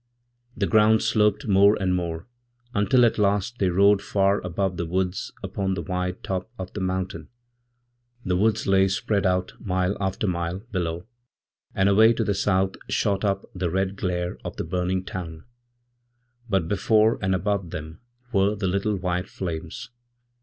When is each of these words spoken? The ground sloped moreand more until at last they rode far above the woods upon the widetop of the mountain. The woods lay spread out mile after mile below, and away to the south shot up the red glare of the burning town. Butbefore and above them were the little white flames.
The 0.57 0.65
ground 0.65 1.03
sloped 1.03 1.47
moreand 1.47 1.95
more 1.95 2.25
until 2.73 3.05
at 3.05 3.19
last 3.19 3.59
they 3.59 3.69
rode 3.69 4.01
far 4.01 4.41
above 4.41 4.77
the 4.77 4.87
woods 4.87 5.31
upon 5.43 5.75
the 5.75 5.83
widetop 5.83 6.49
of 6.57 6.73
the 6.73 6.79
mountain. 6.81 7.29
The 8.25 8.35
woods 8.35 8.65
lay 8.65 8.87
spread 8.87 9.27
out 9.27 9.53
mile 9.59 9.95
after 10.01 10.25
mile 10.25 10.61
below, 10.71 11.05
and 11.75 11.87
away 11.87 12.13
to 12.13 12.23
the 12.23 12.33
south 12.33 12.77
shot 12.89 13.23
up 13.23 13.45
the 13.53 13.69
red 13.69 13.95
glare 13.95 14.39
of 14.43 14.55
the 14.55 14.63
burning 14.63 15.05
town. 15.05 15.43
Butbefore 16.49 17.19
and 17.21 17.35
above 17.35 17.69
them 17.69 17.99
were 18.33 18.55
the 18.55 18.67
little 18.67 18.95
white 18.95 19.29
flames. 19.29 19.91